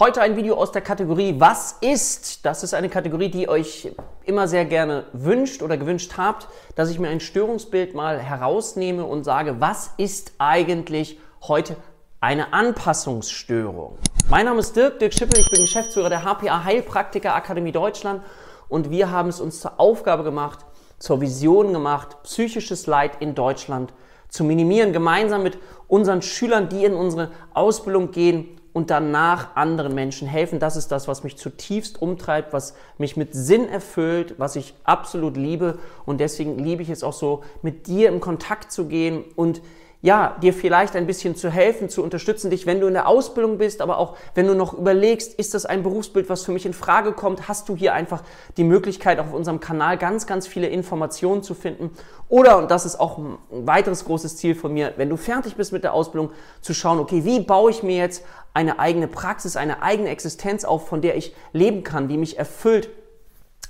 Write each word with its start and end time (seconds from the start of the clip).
Heute 0.00 0.22
ein 0.22 0.34
Video 0.34 0.54
aus 0.54 0.72
der 0.72 0.80
Kategorie 0.80 1.34
Was 1.40 1.76
ist? 1.82 2.46
Das 2.46 2.62
ist 2.62 2.72
eine 2.72 2.88
Kategorie, 2.88 3.28
die 3.28 3.50
euch 3.50 3.92
immer 4.24 4.48
sehr 4.48 4.64
gerne 4.64 5.04
wünscht 5.12 5.60
oder 5.62 5.76
gewünscht 5.76 6.12
habt, 6.16 6.48
dass 6.74 6.88
ich 6.88 6.98
mir 6.98 7.10
ein 7.10 7.20
Störungsbild 7.20 7.94
mal 7.94 8.18
herausnehme 8.18 9.04
und 9.04 9.24
sage, 9.24 9.60
was 9.60 9.90
ist 9.98 10.32
eigentlich 10.38 11.18
heute 11.42 11.76
eine 12.18 12.54
Anpassungsstörung? 12.54 13.98
Mein 14.30 14.46
Name 14.46 14.60
ist 14.60 14.74
Dirk, 14.74 15.00
Dirk 15.00 15.12
Schippel, 15.12 15.38
ich 15.38 15.50
bin 15.50 15.60
Geschäftsführer 15.60 16.08
der 16.08 16.24
HPA 16.24 16.64
Heilpraktiker 16.64 17.34
Akademie 17.34 17.72
Deutschland 17.72 18.22
und 18.70 18.90
wir 18.90 19.10
haben 19.10 19.28
es 19.28 19.38
uns 19.38 19.60
zur 19.60 19.78
Aufgabe 19.78 20.24
gemacht, 20.24 20.60
zur 20.98 21.20
Vision 21.20 21.74
gemacht, 21.74 22.16
psychisches 22.22 22.86
Leid 22.86 23.20
in 23.20 23.34
Deutschland 23.34 23.92
zu 24.30 24.44
minimieren, 24.44 24.94
gemeinsam 24.94 25.42
mit 25.42 25.58
unseren 25.88 26.22
Schülern, 26.22 26.70
die 26.70 26.86
in 26.86 26.94
unsere 26.94 27.32
Ausbildung 27.52 28.12
gehen 28.12 28.59
und 28.72 28.90
danach 28.90 29.56
anderen 29.56 29.94
Menschen 29.94 30.28
helfen. 30.28 30.60
Das 30.60 30.76
ist 30.76 30.88
das, 30.88 31.08
was 31.08 31.24
mich 31.24 31.36
zutiefst 31.36 32.00
umtreibt, 32.00 32.52
was 32.52 32.74
mich 32.98 33.16
mit 33.16 33.34
Sinn 33.34 33.68
erfüllt, 33.68 34.34
was 34.38 34.56
ich 34.56 34.74
absolut 34.84 35.36
liebe. 35.36 35.78
Und 36.06 36.20
deswegen 36.20 36.58
liebe 36.58 36.82
ich 36.82 36.90
es 36.90 37.02
auch 37.02 37.12
so, 37.12 37.42
mit 37.62 37.86
dir 37.86 38.08
im 38.08 38.20
Kontakt 38.20 38.70
zu 38.70 38.86
gehen 38.86 39.24
und 39.36 39.60
ja, 40.02 40.36
dir 40.40 40.54
vielleicht 40.54 40.96
ein 40.96 41.06
bisschen 41.06 41.36
zu 41.36 41.50
helfen, 41.50 41.90
zu 41.90 42.02
unterstützen, 42.02 42.50
dich, 42.50 42.64
wenn 42.64 42.80
du 42.80 42.86
in 42.86 42.94
der 42.94 43.06
Ausbildung 43.06 43.58
bist, 43.58 43.82
aber 43.82 43.98
auch 43.98 44.16
wenn 44.34 44.46
du 44.46 44.54
noch 44.54 44.72
überlegst, 44.72 45.34
ist 45.34 45.52
das 45.52 45.66
ein 45.66 45.82
Berufsbild, 45.82 46.30
was 46.30 46.42
für 46.44 46.52
mich 46.52 46.64
in 46.64 46.72
Frage 46.72 47.12
kommt, 47.12 47.48
hast 47.48 47.68
du 47.68 47.76
hier 47.76 47.92
einfach 47.92 48.22
die 48.56 48.64
Möglichkeit, 48.64 49.18
auf 49.18 49.34
unserem 49.34 49.60
Kanal 49.60 49.98
ganz, 49.98 50.26
ganz 50.26 50.46
viele 50.46 50.68
Informationen 50.68 51.42
zu 51.42 51.54
finden. 51.54 51.90
Oder, 52.30 52.56
und 52.56 52.70
das 52.70 52.86
ist 52.86 52.98
auch 52.98 53.18
ein 53.18 53.36
weiteres 53.50 54.06
großes 54.06 54.38
Ziel 54.38 54.54
von 54.54 54.72
mir, 54.72 54.94
wenn 54.96 55.10
du 55.10 55.18
fertig 55.18 55.56
bist 55.56 55.72
mit 55.72 55.84
der 55.84 55.92
Ausbildung, 55.92 56.30
zu 56.62 56.72
schauen, 56.72 56.98
okay, 56.98 57.24
wie 57.26 57.40
baue 57.40 57.70
ich 57.70 57.82
mir 57.82 57.96
jetzt 57.96 58.24
eine 58.54 58.78
eigene 58.78 59.06
Praxis, 59.06 59.56
eine 59.56 59.82
eigene 59.82 60.08
Existenz 60.08 60.64
auf, 60.64 60.88
von 60.88 61.02
der 61.02 61.16
ich 61.16 61.34
leben 61.52 61.84
kann, 61.84 62.08
die 62.08 62.16
mich 62.16 62.38
erfüllt. 62.38 62.88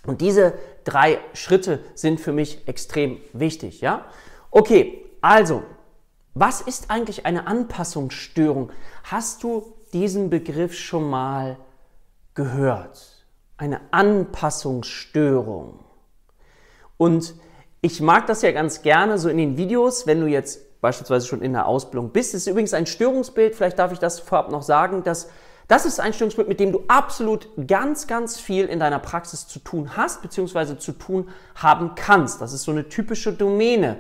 Und 0.07 0.21
diese 0.21 0.55
drei 0.85 1.19
Schritte 1.33 1.81
sind 1.95 2.21
für 2.21 2.33
mich 2.33 2.69
extrem 2.69 3.19
wichtig, 3.33 3.81
ja? 3.81 4.05
Okay, 4.51 5.05
also, 5.21 5.63
was 6.35 6.61
ist 6.61 6.91
eigentlich 6.91 7.27
eine 7.27 7.47
Anpassungsstörung? 7.47 8.71
Hast 9.05 9.43
du 9.43 9.75
diesen 9.93 10.31
Begriff 10.31 10.75
schon 10.75 11.09
mal 11.09 11.57
gehört? 12.35 13.25
Eine 13.57 13.81
Anpassungsstörung. 13.91 15.81
Und 16.97 17.35
ich 17.81 18.01
mag 18.01 18.27
das 18.27 18.43
ja 18.43 18.53
ganz 18.53 18.83
gerne 18.83 19.19
so 19.19 19.29
in 19.29 19.39
den 19.39 19.57
Videos, 19.57 20.07
wenn 20.07 20.21
du 20.21 20.27
jetzt 20.27 20.81
beispielsweise 20.81 21.27
schon 21.27 21.43
in 21.43 21.53
der 21.53 21.67
Ausbildung 21.67 22.11
bist. 22.11 22.35
Das 22.35 22.43
ist 22.43 22.47
übrigens 22.47 22.75
ein 22.75 22.87
Störungsbild, 22.87 23.55
vielleicht 23.55 23.79
darf 23.79 23.93
ich 23.93 23.99
das 23.99 24.21
vorab 24.21 24.51
noch 24.51 24.63
sagen, 24.63 25.03
dass 25.03 25.29
das 25.69 25.87
ist 25.87 26.01
ein 26.01 26.13
Störungsbild, 26.13 26.49
mit 26.49 26.59
dem 26.59 26.73
du 26.73 26.83
absolut 26.89 27.49
ganz, 27.69 28.09
ganz 28.09 28.41
viel 28.41 28.67
in 28.67 28.81
deiner 28.81 28.99
Praxis 28.99 29.47
zu 29.47 29.61
tun 29.61 29.97
hast, 29.97 30.21
beziehungsweise 30.21 30.79
zu 30.79 30.93
tun 30.93 31.29
haben 31.55 31.95
kannst. 31.95 32.41
Das 32.41 32.53
ist 32.53 32.65
so 32.65 32.73
eine 32.73 32.89
typische 32.89 33.33
Domäne 33.33 33.99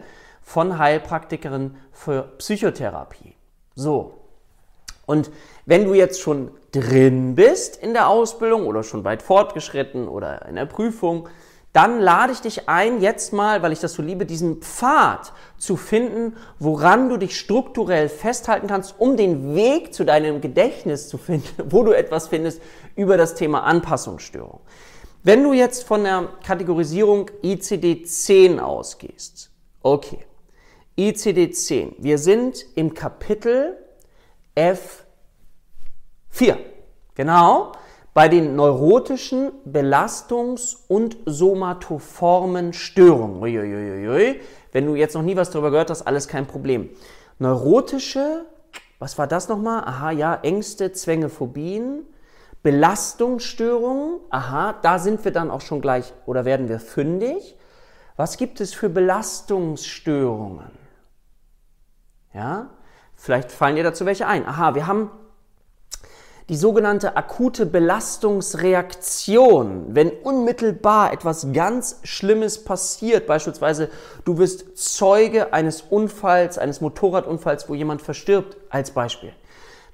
von 0.50 0.78
Heilpraktikerin 0.78 1.76
für 1.92 2.22
Psychotherapie. 2.38 3.36
So. 3.76 4.14
Und 5.06 5.30
wenn 5.64 5.84
du 5.84 5.94
jetzt 5.94 6.20
schon 6.20 6.50
drin 6.72 7.36
bist 7.36 7.76
in 7.76 7.92
der 7.92 8.08
Ausbildung 8.08 8.66
oder 8.66 8.82
schon 8.82 9.04
weit 9.04 9.22
fortgeschritten 9.22 10.08
oder 10.08 10.46
in 10.46 10.56
der 10.56 10.66
Prüfung, 10.66 11.28
dann 11.72 12.00
lade 12.00 12.32
ich 12.32 12.40
dich 12.40 12.68
ein, 12.68 13.00
jetzt 13.00 13.32
mal, 13.32 13.62
weil 13.62 13.70
ich 13.70 13.78
das 13.78 13.92
so 13.92 14.02
liebe, 14.02 14.26
diesen 14.26 14.56
Pfad 14.56 15.32
zu 15.56 15.76
finden, 15.76 16.36
woran 16.58 17.08
du 17.08 17.16
dich 17.16 17.38
strukturell 17.38 18.08
festhalten 18.08 18.66
kannst, 18.66 18.96
um 18.98 19.16
den 19.16 19.54
Weg 19.54 19.94
zu 19.94 20.04
deinem 20.04 20.40
Gedächtnis 20.40 21.08
zu 21.08 21.16
finden, 21.16 21.46
wo 21.70 21.84
du 21.84 21.92
etwas 21.92 22.26
findest 22.26 22.60
über 22.96 23.16
das 23.16 23.36
Thema 23.36 23.62
Anpassungsstörung. 23.62 24.58
Wenn 25.22 25.44
du 25.44 25.52
jetzt 25.52 25.84
von 25.84 26.02
der 26.02 26.28
Kategorisierung 26.44 27.30
ICD-10 27.44 28.58
ausgehst, 28.58 29.52
okay, 29.82 30.26
ICD-10. 31.00 31.94
Wir 31.96 32.18
sind 32.18 32.66
im 32.74 32.92
Kapitel 32.92 33.78
F4. 34.54 36.58
Genau. 37.14 37.72
Bei 38.12 38.28
den 38.28 38.54
neurotischen 38.54 39.50
Belastungs- 39.64 40.76
und 40.88 41.16
somatoformen 41.24 42.74
Störungen. 42.74 43.40
Uiuiui. 43.40 44.40
Wenn 44.72 44.84
du 44.84 44.94
jetzt 44.94 45.14
noch 45.14 45.22
nie 45.22 45.36
was 45.36 45.50
darüber 45.50 45.70
gehört 45.70 45.88
hast, 45.88 46.02
alles 46.02 46.28
kein 46.28 46.46
Problem. 46.46 46.90
Neurotische, 47.38 48.44
was 48.98 49.16
war 49.16 49.26
das 49.26 49.48
nochmal? 49.48 49.84
Aha, 49.84 50.10
ja, 50.10 50.38
Ängste, 50.42 50.92
Zwänge, 50.92 51.30
Phobien. 51.30 52.04
Belastungsstörungen, 52.62 54.20
aha, 54.28 54.74
da 54.82 54.98
sind 54.98 55.24
wir 55.24 55.32
dann 55.32 55.50
auch 55.50 55.62
schon 55.62 55.80
gleich 55.80 56.12
oder 56.26 56.44
werden 56.44 56.68
wir 56.68 56.78
fündig. 56.78 57.56
Was 58.16 58.36
gibt 58.36 58.60
es 58.60 58.74
für 58.74 58.90
Belastungsstörungen? 58.90 60.79
Ja? 62.32 62.70
Vielleicht 63.16 63.52
fallen 63.52 63.76
dir 63.76 63.84
dazu 63.84 64.06
welche 64.06 64.26
ein. 64.26 64.46
Aha, 64.46 64.74
wir 64.74 64.86
haben 64.86 65.10
die 66.48 66.56
sogenannte 66.56 67.16
akute 67.16 67.64
Belastungsreaktion, 67.64 69.94
wenn 69.94 70.10
unmittelbar 70.10 71.12
etwas 71.12 71.52
ganz 71.52 72.00
Schlimmes 72.02 72.64
passiert, 72.64 73.28
beispielsweise 73.28 73.88
du 74.24 74.38
wirst 74.38 74.76
Zeuge 74.76 75.52
eines 75.52 75.82
Unfalls, 75.82 76.58
eines 76.58 76.80
Motorradunfalls, 76.80 77.68
wo 77.68 77.74
jemand 77.74 78.02
verstirbt, 78.02 78.56
als 78.68 78.90
Beispiel, 78.90 79.32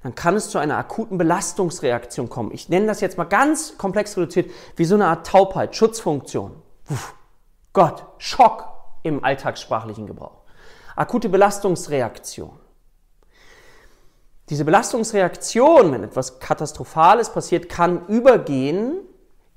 dann 0.01 0.15
kann 0.15 0.35
es 0.35 0.49
zu 0.49 0.57
einer 0.57 0.77
akuten 0.77 1.19
Belastungsreaktion 1.19 2.27
kommen. 2.27 2.49
Ich 2.53 2.69
nenne 2.69 2.87
das 2.87 3.01
jetzt 3.01 3.19
mal 3.19 3.25
ganz 3.25 3.77
komplex 3.77 4.17
reduziert, 4.17 4.49
wie 4.77 4.85
so 4.85 4.95
eine 4.95 5.05
Art 5.05 5.27
Taubheit, 5.27 5.75
Schutzfunktion. 5.75 6.55
Puh, 6.85 6.95
Gott, 7.73 8.03
Schock 8.17 8.67
im 9.03 9.23
alltagssprachlichen 9.23 10.07
Gebrauch 10.07 10.46
akute 10.97 11.29
Belastungsreaktion. 11.29 12.59
Diese 14.49 14.65
Belastungsreaktion, 14.65 15.91
wenn 15.91 16.03
etwas 16.03 16.39
Katastrophales 16.39 17.29
passiert, 17.29 17.69
kann 17.69 18.07
übergehen 18.07 18.99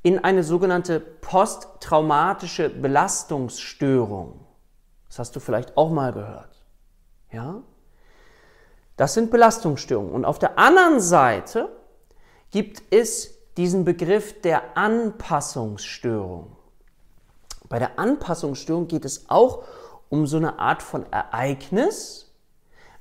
in 0.03 0.19
eine 0.19 0.43
sogenannte 0.43 1.01
posttraumatische 1.01 2.69
Belastungsstörung. 2.71 4.47
Das 5.09 5.19
hast 5.21 5.37
du 5.37 5.41
vielleicht 5.41 5.77
auch 5.77 5.91
mal 5.91 6.13
gehört. 6.13 6.65
Ja? 7.33 7.63
Das 8.97 9.15
sind 9.15 9.31
Belastungsstörungen. 9.31 10.13
Und 10.13 10.25
auf 10.25 10.39
der 10.39 10.59
anderen 10.59 11.01
Seite 11.01 11.69
gibt 12.51 12.83
es 12.91 13.35
diesen 13.57 13.85
Begriff 13.85 14.41
der 14.41 14.77
Anpassungsstörung. 14.77 16.57
Bei 17.69 17.79
der 17.79 17.99
Anpassungsstörung 17.99 18.89
geht 18.89 19.05
es 19.05 19.31
auch 19.31 19.65
um 20.11 20.27
so 20.27 20.37
eine 20.37 20.59
Art 20.59 20.83
von 20.83 21.11
Ereignis, 21.11 22.27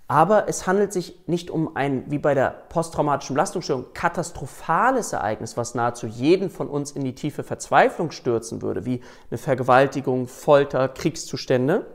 aber 0.08 0.48
es 0.48 0.66
handelt 0.66 0.92
sich 0.92 1.28
nicht 1.28 1.52
um 1.52 1.76
ein, 1.76 2.10
wie 2.10 2.18
bei 2.18 2.34
der 2.34 2.50
posttraumatischen 2.70 3.36
Belastungsstörung, 3.36 3.94
katastrophales 3.94 5.14
Ereignis, 5.14 5.56
was 5.56 5.76
nahezu 5.76 6.08
jeden 6.08 6.50
von 6.50 6.68
uns 6.68 6.92
in 6.94 7.04
die 7.04 7.14
tiefe 7.14 7.44
Verzweiflung 7.44 8.10
stürzen 8.10 8.64
würde, 8.64 8.86
wie 8.86 9.02
eine 9.30 9.38
Vergewaltigung, 9.38 10.28
Folter, 10.28 10.88
Kriegszustände, 10.88 11.86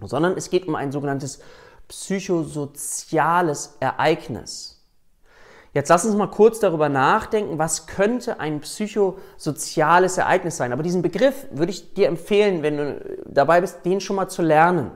sondern 0.00 0.36
es 0.36 0.48
geht 0.48 0.68
um 0.68 0.76
ein 0.76 0.92
sogenanntes 0.92 1.40
psychosoziales 1.88 3.76
Ereignis. 3.80 4.73
Jetzt 5.74 5.88
lass 5.88 6.04
uns 6.04 6.14
mal 6.14 6.28
kurz 6.28 6.60
darüber 6.60 6.88
nachdenken, 6.88 7.58
was 7.58 7.88
könnte 7.88 8.38
ein 8.38 8.60
psychosoziales 8.60 10.18
Ereignis 10.18 10.56
sein. 10.56 10.72
Aber 10.72 10.84
diesen 10.84 11.02
Begriff 11.02 11.48
würde 11.50 11.72
ich 11.72 11.94
dir 11.94 12.06
empfehlen, 12.06 12.62
wenn 12.62 12.76
du 12.76 13.18
dabei 13.26 13.60
bist, 13.60 13.84
den 13.84 14.00
schon 14.00 14.14
mal 14.14 14.28
zu 14.28 14.40
lernen. 14.40 14.92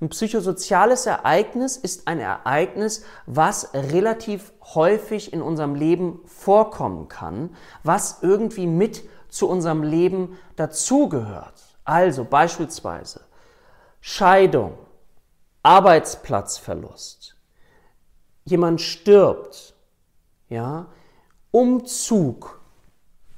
Ein 0.00 0.10
psychosoziales 0.10 1.06
Ereignis 1.06 1.76
ist 1.76 2.06
ein 2.06 2.20
Ereignis, 2.20 3.04
was 3.26 3.70
relativ 3.74 4.52
häufig 4.74 5.32
in 5.32 5.42
unserem 5.42 5.74
Leben 5.74 6.20
vorkommen 6.26 7.08
kann, 7.08 7.56
was 7.82 8.18
irgendwie 8.22 8.68
mit 8.68 9.02
zu 9.28 9.48
unserem 9.48 9.82
Leben 9.82 10.38
dazugehört. 10.54 11.78
Also 11.84 12.24
beispielsweise 12.24 13.22
Scheidung, 14.00 14.78
Arbeitsplatzverlust, 15.62 17.34
jemand 18.44 18.80
stirbt, 18.80 19.75
ja, 20.48 20.86
Umzug, 21.50 22.60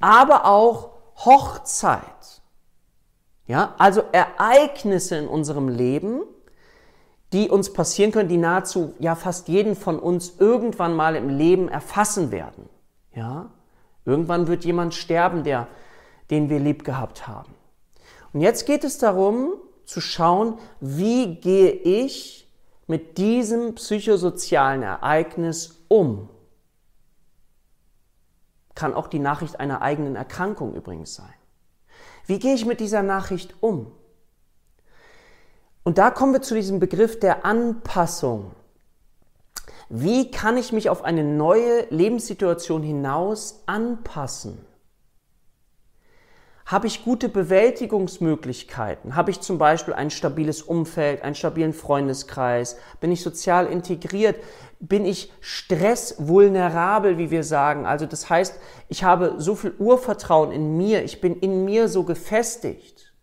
aber 0.01 0.45
auch 0.45 0.91
Hochzeit. 1.17 2.43
Ja, 3.47 3.75
also 3.79 4.03
Ereignisse 4.13 5.17
in 5.17 5.27
unserem 5.27 5.69
Leben, 5.69 6.21
die 7.33 7.49
uns 7.49 7.73
passieren 7.73 8.13
können, 8.13 8.29
die 8.29 8.37
nahezu 8.37 8.95
ja 8.99 9.15
fast 9.15 9.49
jeden 9.49 9.75
von 9.75 9.99
uns 9.99 10.35
irgendwann 10.39 10.95
mal 10.95 11.17
im 11.17 11.29
Leben 11.29 11.69
erfassen 11.69 12.31
werden. 12.31 12.69
Ja, 13.15 13.51
irgendwann 14.05 14.49
wird 14.49 14.65
jemand 14.65 14.95
sterben, 14.95 15.45
der, 15.45 15.67
den 16.31 16.51
wir 16.51 16.59
lieb 16.59 16.85
gehabt 16.85 17.27
haben. 17.27 17.55
Und 18.33 18.43
jetzt 18.43 18.67
geht 18.67 18.85
es 18.85 18.99
darum, 18.99 19.55
zu 19.85 20.01
schauen, 20.03 20.59
wie 20.81 21.37
gehe 21.37 21.71
ich 21.71 22.47
mit 22.87 23.17
diesem 23.17 23.75
psychosozialen 23.75 24.83
Ereignis 24.83 25.85
um? 25.89 26.29
Kann 28.79 28.95
auch 28.95 29.09
die 29.09 29.19
Nachricht 29.19 29.59
einer 29.59 29.83
eigenen 29.83 30.15
Erkrankung 30.15 30.73
übrigens 30.73 31.17
sein. 31.17 31.35
Wie 32.27 32.39
gehe 32.39 32.55
ich 32.55 32.65
mit 32.65 32.79
dieser 32.79 33.03
Nachricht 33.03 33.57
um? 33.59 33.91
Und 35.83 35.99
da 35.99 36.13
kommen 36.13 36.33
wir 36.33 36.43
zu 36.43 36.55
diesem 36.55 36.79
Begriff 36.79 37.19
der 37.19 37.45
Anpassung. 37.45 38.53
Wie 39.89 40.31
kann 40.31 40.57
ich 40.57 40.71
mich 40.71 40.91
auf 40.91 41.03
eine 41.03 41.25
neue 41.25 41.87
Lebenssituation 41.91 42.85
hinaus 42.85 43.65
anpassen? 43.67 44.65
Habe 46.69 46.87
ich 46.87 47.03
gute 47.03 47.31
Bewältigungsmöglichkeiten? 47.31 49.17
Habe 49.17 49.31
ich 49.31 49.41
zum 49.41 49.57
Beispiel 49.57 49.95
ein 49.95 50.11
stabiles 50.11 50.61
Umfeld, 50.61 51.23
einen 51.23 51.35
stabilen 51.35 51.73
Freundeskreis? 51.73 52.77
Bin 53.01 53.11
ich 53.11 53.23
sozial 53.23 53.69
integriert? 53.69 54.37
Bin 54.79 55.07
ich 55.07 55.33
stressvulnerabel, 55.41 57.17
wie 57.17 57.31
wir 57.31 57.43
sagen? 57.43 57.87
Also 57.87 58.05
das 58.05 58.29
heißt, 58.29 58.61
ich 58.91 59.03
habe 59.03 59.37
so 59.39 59.55
viel 59.55 59.73
Urvertrauen 59.79 60.53
in 60.53 60.77
mir, 60.77 61.05
ich 61.05 61.23
bin 61.23 61.37
in 61.37 61.65
mir 61.65 61.89
so 61.89 62.03
gefestigt, 62.03 63.15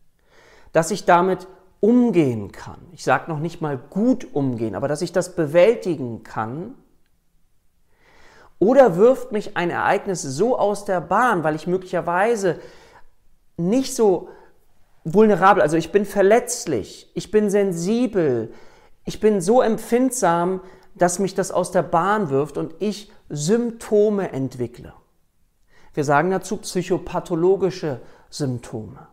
dass 0.71 0.89
ich 0.89 1.05
damit 1.05 1.45
umgehen 1.81 2.51
kann. 2.51 2.79
Ich 2.93 3.03
sage 3.03 3.29
noch 3.29 3.39
nicht 3.39 3.61
mal 3.61 3.77
gut 3.77 4.33
umgehen, 4.33 4.73
aber 4.73 4.87
dass 4.87 5.03
ich 5.03 5.11
das 5.11 5.35
bewältigen 5.35 6.23
kann. 6.23 6.73
Oder 8.57 8.95
wirft 8.95 9.31
mich 9.31 9.55
ein 9.55 9.69
Ereignis 9.69 10.23
so 10.23 10.57
aus 10.57 10.85
der 10.85 10.99
Bahn, 10.99 11.43
weil 11.43 11.53
ich 11.53 11.67
möglicherweise 11.67 12.59
nicht 13.57 13.95
so 13.95 14.29
vulnerabel, 15.03 15.61
also 15.61 15.77
ich 15.77 15.91
bin 15.91 16.05
verletzlich, 16.05 17.11
ich 17.13 17.31
bin 17.31 17.49
sensibel, 17.49 18.51
ich 19.05 19.19
bin 19.19 19.39
so 19.41 19.61
empfindsam, 19.61 20.61
dass 20.95 21.19
mich 21.19 21.35
das 21.35 21.51
aus 21.51 21.71
der 21.71 21.83
Bahn 21.83 22.29
wirft 22.29 22.57
und 22.57 22.73
ich 22.79 23.11
Symptome 23.29 24.31
entwickle. 24.31 24.93
Wir 25.93 26.03
sagen 26.03 26.31
dazu 26.31 26.57
psychopathologische 26.57 28.01
Symptome. 28.29 29.07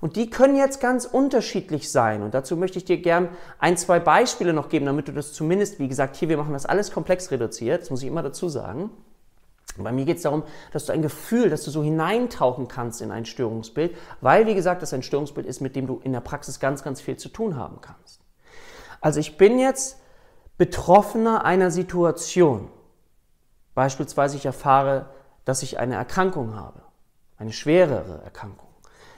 Und 0.00 0.16
die 0.16 0.28
können 0.28 0.56
jetzt 0.56 0.80
ganz 0.80 1.06
unterschiedlich 1.06 1.90
sein. 1.90 2.22
Und 2.22 2.34
dazu 2.34 2.58
möchte 2.58 2.76
ich 2.76 2.84
dir 2.84 2.98
gern 2.98 3.30
ein, 3.58 3.78
zwei 3.78 4.00
Beispiele 4.00 4.52
noch 4.52 4.68
geben, 4.68 4.84
damit 4.84 5.08
du 5.08 5.12
das 5.12 5.32
zumindest, 5.32 5.78
wie 5.78 5.88
gesagt, 5.88 6.16
hier, 6.16 6.28
wir 6.28 6.36
machen 6.36 6.52
das 6.52 6.66
alles 6.66 6.92
komplex 6.92 7.30
reduziert, 7.30 7.82
das 7.82 7.90
muss 7.90 8.02
ich 8.02 8.08
immer 8.08 8.22
dazu 8.22 8.50
sagen. 8.50 8.90
Bei 9.76 9.90
mir 9.90 10.04
geht 10.04 10.18
es 10.18 10.22
darum, 10.22 10.44
dass 10.72 10.86
du 10.86 10.92
ein 10.92 11.02
Gefühl, 11.02 11.50
dass 11.50 11.64
du 11.64 11.70
so 11.70 11.82
hineintauchen 11.82 12.68
kannst 12.68 13.02
in 13.02 13.10
ein 13.10 13.24
Störungsbild, 13.24 13.96
weil, 14.20 14.46
wie 14.46 14.54
gesagt, 14.54 14.82
das 14.82 14.94
ein 14.94 15.02
Störungsbild 15.02 15.46
ist, 15.46 15.60
mit 15.60 15.74
dem 15.74 15.86
du 15.86 16.00
in 16.04 16.12
der 16.12 16.20
Praxis 16.20 16.60
ganz, 16.60 16.84
ganz 16.84 17.00
viel 17.00 17.16
zu 17.16 17.28
tun 17.28 17.56
haben 17.56 17.80
kannst. 17.80 18.20
Also 19.00 19.18
ich 19.18 19.36
bin 19.36 19.58
jetzt 19.58 19.98
Betroffener 20.56 21.44
einer 21.44 21.70
Situation. 21.70 22.70
Beispielsweise 23.74 24.36
ich 24.36 24.46
erfahre, 24.46 25.10
dass 25.44 25.62
ich 25.62 25.78
eine 25.78 25.96
Erkrankung 25.96 26.54
habe, 26.54 26.82
eine 27.36 27.52
schwerere 27.52 28.22
Erkrankung. 28.22 28.68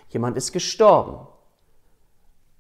Jemand 0.08 0.36
ist 0.36 0.52
gestorben. 0.52 1.26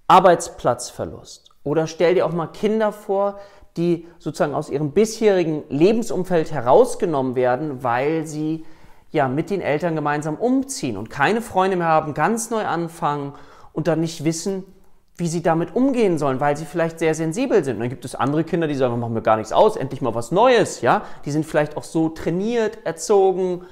Arbeitsplatzverlust. 0.08 1.50
Oder 1.64 1.86
stell 1.86 2.14
dir 2.14 2.26
auch 2.26 2.32
mal 2.32 2.46
Kinder 2.46 2.92
vor, 2.92 3.40
die 3.76 4.06
sozusagen 4.18 4.54
aus 4.54 4.70
ihrem 4.70 4.92
bisherigen 4.92 5.62
Lebensumfeld 5.68 6.52
herausgenommen 6.52 7.34
werden, 7.34 7.82
weil 7.82 8.26
sie 8.26 8.64
ja 9.12 9.28
mit 9.28 9.50
den 9.50 9.60
Eltern 9.60 9.94
gemeinsam 9.94 10.36
umziehen 10.36 10.96
und 10.96 11.10
keine 11.10 11.40
Freunde 11.40 11.76
mehr 11.76 11.86
haben, 11.86 12.14
ganz 12.14 12.50
neu 12.50 12.64
anfangen 12.64 13.34
und 13.72 13.88
dann 13.88 14.00
nicht 14.00 14.24
wissen, 14.24 14.64
wie 15.16 15.28
sie 15.28 15.42
damit 15.42 15.74
umgehen 15.74 16.18
sollen, 16.18 16.40
weil 16.40 16.56
sie 16.56 16.66
vielleicht 16.66 16.98
sehr 16.98 17.14
sensibel 17.14 17.64
sind. 17.64 17.76
Und 17.76 17.80
dann 17.80 17.88
gibt 17.88 18.04
es 18.04 18.14
andere 18.14 18.44
Kinder, 18.44 18.66
die 18.66 18.74
sagen, 18.74 19.00
machen 19.00 19.14
mir 19.14 19.22
gar 19.22 19.36
nichts 19.36 19.52
aus, 19.52 19.76
endlich 19.76 20.02
mal 20.02 20.14
was 20.14 20.30
Neues, 20.30 20.82
ja? 20.82 21.02
Die 21.24 21.30
sind 21.30 21.46
vielleicht 21.46 21.76
auch 21.76 21.84
so 21.84 22.10
trainiert, 22.10 22.78
erzogen, 22.84 23.64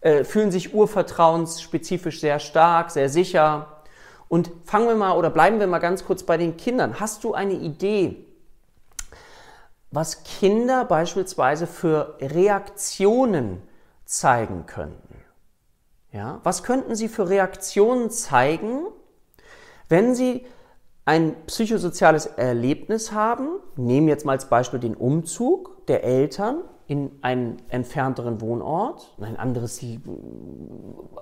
äh, 0.00 0.22
fühlen 0.22 0.52
sich 0.52 0.74
urvertrauensspezifisch 0.74 2.20
sehr 2.20 2.38
stark, 2.38 2.92
sehr 2.92 3.08
sicher. 3.08 3.82
Und 4.28 4.50
fangen 4.64 4.86
wir 4.86 4.94
mal 4.94 5.16
oder 5.16 5.30
bleiben 5.30 5.58
wir 5.58 5.66
mal 5.66 5.80
ganz 5.80 6.04
kurz 6.04 6.22
bei 6.22 6.36
den 6.36 6.56
Kindern. 6.56 7.00
Hast 7.00 7.24
du 7.24 7.34
eine 7.34 7.54
Idee, 7.54 8.24
was 9.92 10.24
Kinder 10.24 10.84
beispielsweise 10.86 11.66
für 11.66 12.16
Reaktionen 12.20 13.62
zeigen 14.04 14.66
könnten? 14.66 15.16
Ja, 16.10 16.40
was 16.42 16.62
könnten 16.62 16.94
sie 16.94 17.08
für 17.08 17.28
Reaktionen 17.28 18.10
zeigen, 18.10 18.86
wenn 19.88 20.14
sie 20.14 20.46
ein 21.04 21.34
psychosoziales 21.46 22.26
Erlebnis 22.26 23.12
haben? 23.12 23.48
Nehmen 23.76 24.08
jetzt 24.08 24.24
mal 24.24 24.32
als 24.32 24.48
Beispiel 24.48 24.80
den 24.80 24.94
Umzug 24.94 25.86
der 25.86 26.04
Eltern 26.04 26.62
in 26.86 27.18
einen 27.22 27.62
entfernteren 27.68 28.40
Wohnort, 28.40 29.14
in 29.18 29.24
ein 29.24 29.36
anderes, 29.36 29.80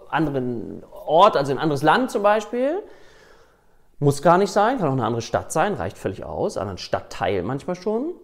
anderen 0.08 0.82
Ort, 0.90 1.36
also 1.36 1.52
in 1.52 1.58
ein 1.58 1.62
anderes 1.62 1.82
Land 1.82 2.10
zum 2.10 2.22
Beispiel. 2.22 2.82
Muss 3.98 4.22
gar 4.22 4.38
nicht 4.38 4.50
sein, 4.50 4.78
kann 4.78 4.88
auch 4.88 4.92
eine 4.92 5.04
andere 5.04 5.22
Stadt 5.22 5.52
sein, 5.52 5.74
reicht 5.74 5.98
völlig 5.98 6.24
aus, 6.24 6.56
einen 6.56 6.78
Stadtteil 6.78 7.42
manchmal 7.42 7.76
schon. 7.76 8.14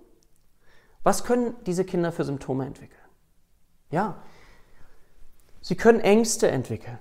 Was 1.06 1.22
können 1.22 1.54
diese 1.66 1.84
Kinder 1.84 2.10
für 2.10 2.24
Symptome 2.24 2.66
entwickeln? 2.66 3.08
Ja, 3.92 4.16
sie 5.60 5.76
können 5.76 6.00
Ängste 6.00 6.48
entwickeln. 6.48 6.98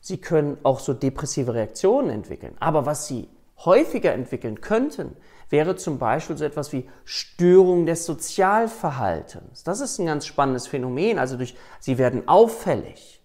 Sie 0.00 0.20
können 0.20 0.58
auch 0.64 0.80
so 0.80 0.92
depressive 0.92 1.54
Reaktionen 1.54 2.10
entwickeln. 2.10 2.56
Aber 2.58 2.84
was 2.84 3.06
sie 3.06 3.28
häufiger 3.58 4.12
entwickeln 4.12 4.60
könnten, 4.60 5.16
wäre 5.50 5.76
zum 5.76 6.00
Beispiel 6.00 6.36
so 6.36 6.44
etwas 6.44 6.72
wie 6.72 6.90
Störung 7.04 7.86
des 7.86 8.06
Sozialverhaltens. 8.06 9.62
Das 9.62 9.78
ist 9.78 10.00
ein 10.00 10.06
ganz 10.06 10.26
spannendes 10.26 10.66
Phänomen. 10.66 11.20
Also 11.20 11.36
durch, 11.36 11.54
sie 11.78 11.96
werden 11.96 12.26
auffällig. 12.26 13.22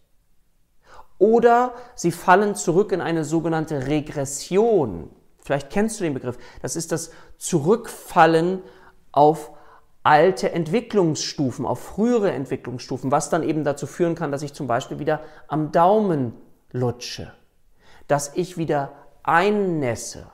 Oder 1.17 1.73
sie 1.95 2.11
fallen 2.11 2.53
zurück 2.53 2.91
in 2.91 3.01
eine 3.01 3.23
sogenannte 3.25 3.87
Regression. 3.87 5.09
Vielleicht 5.49 5.71
kennst 5.71 5.99
du 5.99 6.03
den 6.03 6.13
Begriff. 6.13 6.37
Das 6.61 6.75
ist 6.75 6.91
das 6.91 7.09
Zurückfallen 7.39 8.61
auf 9.11 9.49
alte 10.03 10.51
Entwicklungsstufen, 10.51 11.65
auf 11.65 11.79
frühere 11.79 12.31
Entwicklungsstufen, 12.31 13.11
was 13.11 13.31
dann 13.31 13.41
eben 13.41 13.63
dazu 13.63 13.87
führen 13.87 14.13
kann, 14.13 14.31
dass 14.31 14.43
ich 14.43 14.53
zum 14.53 14.67
Beispiel 14.67 14.99
wieder 14.99 15.21
am 15.47 15.71
Daumen 15.71 16.33
lutsche, 16.71 17.33
dass 18.07 18.35
ich 18.35 18.59
wieder 18.59 18.91
einnässe, 19.23 20.27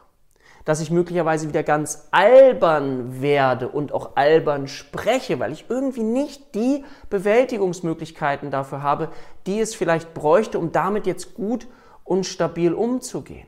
dass 0.65 0.81
ich 0.81 0.91
möglicherweise 0.91 1.47
wieder 1.47 1.63
ganz 1.63 2.09
albern 2.11 3.21
werde 3.21 3.69
und 3.69 3.93
auch 3.93 4.17
albern 4.17 4.67
spreche, 4.67 5.39
weil 5.39 5.53
ich 5.53 5.67
irgendwie 5.69 6.03
nicht 6.03 6.55
die 6.55 6.83
Bewältigungsmöglichkeiten 7.09 8.51
dafür 8.51 8.83
habe, 8.83 9.13
die 9.47 9.61
es 9.61 9.75
vielleicht 9.75 10.13
bräuchte, 10.13 10.59
um 10.59 10.73
damit 10.73 11.07
jetzt 11.07 11.35
gut 11.35 11.67
und 12.03 12.25
stabil 12.25 12.73
umzugehen. 12.73 13.47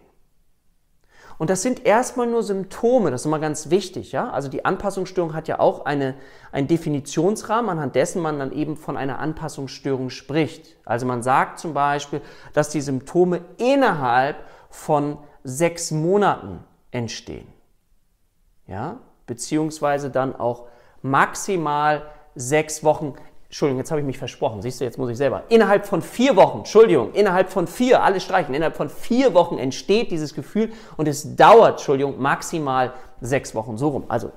Und 1.37 1.51
das 1.51 1.61
sind 1.61 1.85
erstmal 1.85 2.25
nur 2.25 2.41
Symptome, 2.41 3.11
das 3.11 3.21
ist 3.21 3.25
immer 3.25 3.39
ganz 3.39 3.69
wichtig. 3.69 4.11
Ja? 4.11 4.31
Also 4.31 4.49
die 4.49 4.65
Anpassungsstörung 4.65 5.33
hat 5.33 5.47
ja 5.47 5.59
auch 5.59 5.85
eine, 5.85 6.15
einen 6.51 6.67
Definitionsrahmen, 6.67 7.69
anhand 7.69 7.95
dessen 7.95 8.21
man 8.21 8.39
dann 8.39 8.51
eben 8.51 8.75
von 8.75 8.97
einer 8.97 9.19
Anpassungsstörung 9.19 10.09
spricht. 10.09 10.77
Also 10.83 11.05
man 11.05 11.21
sagt 11.21 11.59
zum 11.59 11.73
Beispiel, 11.73 12.21
dass 12.53 12.69
die 12.69 12.81
Symptome 12.81 13.41
innerhalb 13.57 14.37
von 14.69 15.19
sechs 15.43 15.91
Monaten 15.91 16.63
entstehen. 16.89 17.47
Ja? 18.65 18.97
Beziehungsweise 19.27 20.09
dann 20.09 20.35
auch 20.35 20.67
maximal 21.03 22.03
sechs 22.33 22.83
Wochen. 22.83 23.13
Entschuldigung, 23.47 23.79
jetzt 23.79 23.91
habe 23.91 24.01
ich 24.01 24.07
mich 24.07 24.17
versprochen. 24.17 24.61
Siehst 24.61 24.81
du, 24.81 24.83
jetzt 24.83 24.97
muss 24.97 25.09
ich 25.09 25.17
selber. 25.17 25.43
Innerhalb 25.47 25.85
von 25.85 26.01
vier 26.01 26.35
Wochen, 26.35 26.59
Entschuldigung, 26.59 27.13
innerhalb 27.13 27.49
von 27.49 27.65
vier, 27.65 28.03
alle 28.03 28.19
streichen, 28.19 28.53
innerhalb 28.53 28.75
von 28.75 28.89
vier 28.89 29.33
Wochen 29.33 29.57
entsteht 29.57 30.11
dieses 30.11 30.33
Gefühl 30.33 30.71
und 30.97 31.07
es 31.07 31.35
dauert, 31.35 31.77
Entschuldigung, 31.77 32.21
maximal 32.21 32.93
sechs 33.21 33.55
Wochen, 33.55 33.77
so 33.77 33.89
rum. 33.89 34.05
Also 34.09 34.31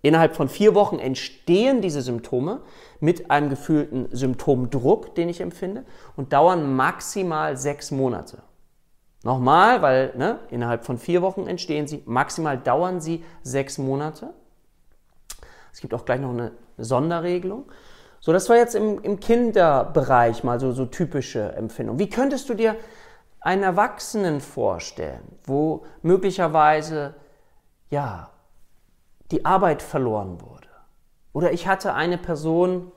innerhalb 0.00 0.36
von 0.36 0.48
vier 0.48 0.76
Wochen 0.76 1.00
entstehen 1.00 1.80
diese 1.80 2.02
Symptome 2.02 2.60
mit 3.00 3.32
einem 3.32 3.50
gefühlten 3.50 4.08
Symptomdruck, 4.12 5.16
den 5.16 5.28
ich 5.28 5.40
empfinde, 5.40 5.84
und 6.16 6.32
dauern 6.32 6.76
maximal 6.76 7.56
sechs 7.56 7.90
Monate. 7.90 8.42
Nochmal, 9.24 9.82
weil 9.82 10.14
ne, 10.16 10.38
innerhalb 10.50 10.84
von 10.84 10.98
vier 10.98 11.20
Wochen 11.22 11.48
entstehen 11.48 11.88
sie, 11.88 12.02
maximal 12.06 12.58
dauern 12.58 13.00
sie 13.00 13.24
sechs 13.42 13.78
Monate. 13.78 14.34
Es 15.72 15.80
gibt 15.80 15.94
auch 15.94 16.04
gleich 16.04 16.20
noch 16.20 16.30
eine 16.30 16.52
Sonderregelung. 16.76 17.64
So, 18.24 18.32
das 18.32 18.48
war 18.48 18.56
jetzt 18.56 18.74
im, 18.74 19.02
im 19.02 19.20
Kinderbereich 19.20 20.42
mal 20.42 20.58
so, 20.58 20.72
so 20.72 20.86
typische 20.86 21.52
Empfindung. 21.52 21.98
Wie 21.98 22.08
könntest 22.08 22.48
du 22.48 22.54
dir 22.54 22.76
einen 23.40 23.62
Erwachsenen 23.62 24.40
vorstellen, 24.40 25.36
wo 25.44 25.84
möglicherweise 26.00 27.14
ja 27.90 28.30
die 29.30 29.44
Arbeit 29.44 29.82
verloren 29.82 30.40
wurde? 30.40 30.68
Oder 31.34 31.52
ich 31.52 31.66
hatte 31.66 31.92
eine 31.92 32.16
Person 32.16 32.90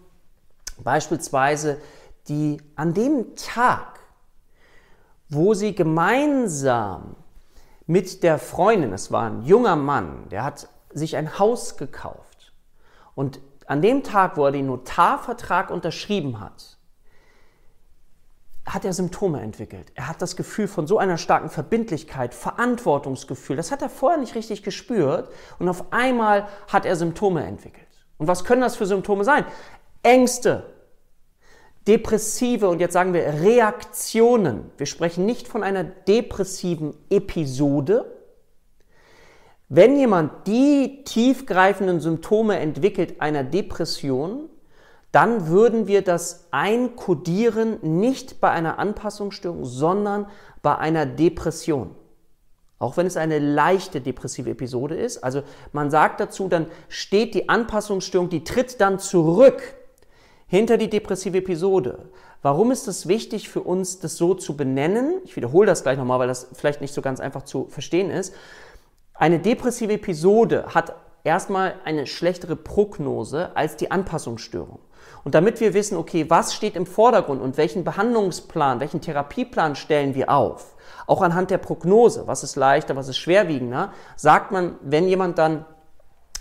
beispielsweise, 0.77 1.82
die 2.29 2.62
an 2.77 2.94
dem 2.94 3.36
Tag 3.36 3.96
wo 5.29 5.53
sie 5.53 5.74
gemeinsam 5.75 7.15
mit 7.88 8.24
der 8.24 8.39
Freundin, 8.39 8.94
es 8.94 9.12
war 9.12 9.29
ein 9.29 9.44
junger 9.44 9.75
Mann, 9.75 10.29
der 10.29 10.44
hat 10.44 10.70
sich 10.91 11.17
ein 11.17 11.38
Haus 11.39 11.77
gekauft. 11.77 12.53
Und 13.15 13.39
an 13.67 13.81
dem 13.81 14.03
Tag, 14.03 14.38
wo 14.38 14.45
er 14.45 14.51
den 14.51 14.67
Notarvertrag 14.67 15.69
unterschrieben 15.69 16.39
hat, 16.39 16.77
hat 18.65 18.84
er 18.84 18.93
Symptome 18.93 19.41
entwickelt. 19.41 19.91
Er 19.95 20.07
hat 20.07 20.22
das 20.22 20.36
Gefühl 20.36 20.67
von 20.67 20.88
so 20.88 20.98
einer 20.98 21.17
starken 21.17 21.50
Verbindlichkeit, 21.50 22.34
Verantwortungsgefühl. 22.34 23.55
Das 23.55 23.72
hat 23.72 23.81
er 23.81 23.89
vorher 23.89 24.19
nicht 24.19 24.36
richtig 24.36 24.63
gespürt 24.63 25.29
und 25.60 25.69
auf 25.69 25.93
einmal 25.93 26.48
hat 26.67 26.86
er 26.86 26.95
Symptome 26.95 27.43
entwickelt. 27.43 27.86
Und 28.17 28.27
was 28.27 28.43
können 28.43 28.62
das 28.62 28.75
für 28.75 28.86
Symptome 28.86 29.24
sein? 29.24 29.45
Ängste, 30.01 30.74
depressive 31.88 32.67
und 32.67 32.79
jetzt 32.79 32.93
sagen 32.93 33.13
wir 33.13 33.25
Reaktionen. 33.25 34.72
Wir 34.77 34.88
sprechen 34.88 35.25
nicht 35.25 35.48
von 35.48 35.63
einer 35.63 35.84
depressiven 35.84 36.95
Episode. 37.10 38.14
Wenn 39.67 39.98
jemand 39.98 40.48
die 40.48 41.03
tiefgreifenden 41.05 42.00
Symptome 42.00 42.60
entwickelt 42.60 43.19
einer 43.19 43.43
Depression, 43.43 44.50
dann 45.12 45.48
würden 45.48 45.88
wir 45.88 46.01
das 46.01 46.48
einkodieren 46.51 47.79
nicht 47.81 48.41
bei 48.41 48.51
einer 48.51 48.79
Anpassungsstörung, 48.79 49.65
sondern 49.65 50.27
bei 50.62 50.77
einer 50.77 51.05
Depression. 51.05 51.95
Auch 52.77 52.98
wenn 52.98 53.07
es 53.07 53.15
eine 53.15 53.39
leichte 53.39 54.01
depressive 54.01 54.50
Episode 54.50 54.95
ist. 54.95 55.24
Also 55.24 55.43
man 55.72 55.89
sagt 55.89 56.19
dazu, 56.19 56.50
dann 56.50 56.67
steht 56.89 57.34
die 57.34 57.48
Anpassungsstörung, 57.48 58.29
die 58.29 58.43
tritt 58.43 58.81
dann 58.81 59.00
zurück 59.00 59.62
hinter 60.48 60.77
die 60.77 60.89
depressive 60.89 61.38
Episode. 61.38 62.10
Warum 62.41 62.72
ist 62.72 62.88
es 62.88 63.07
wichtig 63.07 63.50
für 63.50 63.62
uns, 63.62 64.00
das 64.00 64.17
so 64.17 64.36
zu 64.36 64.55
benennen? 64.57 65.22
Ich 65.24 65.36
wiederhole 65.36 65.65
das 65.65 65.84
gleich 65.84 65.98
nochmal, 65.98 66.19
weil 66.19 66.27
das 66.27 66.50
vielleicht 66.53 66.81
nicht 66.81 66.93
so 66.93 67.01
ganz 67.01 67.19
einfach 67.19 67.43
zu 67.43 67.67
verstehen 67.69 68.12
ist. 68.12 68.36
Eine 69.17 69.39
depressive 69.39 69.93
Episode 69.93 70.65
hat 70.74 70.93
erstmal 71.24 71.75
eine 71.86 72.05
schlechtere 72.05 72.57
Prognose 72.57 73.55
als 73.55 73.77
die 73.77 73.89
Anpassungsstörung. 73.89 74.79
Und 75.24 75.36
damit 75.36 75.62
wir 75.62 75.74
wissen, 75.74 75.98
okay, 75.98 76.29
was 76.29 76.53
steht 76.53 76.75
im 76.75 76.86
Vordergrund 76.86 77.41
und 77.41 77.57
welchen 77.57 77.84
Behandlungsplan, 77.86 78.79
welchen 78.81 79.00
Therapieplan 79.00 79.75
stellen 79.75 80.15
wir 80.15 80.29
auf, 80.29 80.75
auch 81.07 81.22
anhand 81.22 81.50
der 81.50 81.60
Prognose, 81.60 82.27
was 82.27 82.43
ist 82.43 82.57
leichter, 82.57 82.95
was 82.95 83.07
ist 83.07 83.17
schwerwiegender, 83.17 83.93
sagt 84.17 84.51
man, 84.51 84.75
wenn 84.81 85.07
jemand 85.07 85.38
dann 85.38 85.65